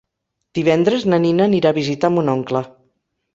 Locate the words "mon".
2.17-2.33